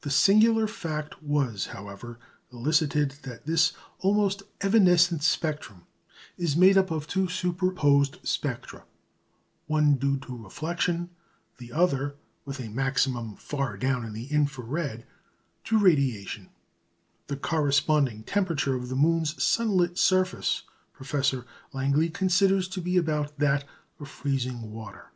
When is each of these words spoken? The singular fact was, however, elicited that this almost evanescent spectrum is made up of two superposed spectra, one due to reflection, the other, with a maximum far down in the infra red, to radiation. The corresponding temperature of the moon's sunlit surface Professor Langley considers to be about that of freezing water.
The 0.00 0.10
singular 0.10 0.66
fact 0.66 1.22
was, 1.22 1.66
however, 1.66 2.18
elicited 2.50 3.10
that 3.24 3.44
this 3.44 3.74
almost 3.98 4.42
evanescent 4.62 5.22
spectrum 5.22 5.86
is 6.38 6.56
made 6.56 6.78
up 6.78 6.90
of 6.90 7.06
two 7.06 7.28
superposed 7.28 8.26
spectra, 8.26 8.84
one 9.66 9.96
due 9.96 10.16
to 10.20 10.42
reflection, 10.44 11.10
the 11.58 11.72
other, 11.72 12.16
with 12.46 12.58
a 12.58 12.70
maximum 12.70 13.36
far 13.36 13.76
down 13.76 14.02
in 14.02 14.14
the 14.14 14.28
infra 14.32 14.64
red, 14.64 15.06
to 15.64 15.76
radiation. 15.78 16.48
The 17.26 17.36
corresponding 17.36 18.22
temperature 18.22 18.76
of 18.76 18.88
the 18.88 18.96
moon's 18.96 19.42
sunlit 19.42 19.98
surface 19.98 20.62
Professor 20.94 21.44
Langley 21.74 22.08
considers 22.08 22.66
to 22.68 22.80
be 22.80 22.96
about 22.96 23.38
that 23.40 23.64
of 24.00 24.08
freezing 24.08 24.72
water. 24.72 25.10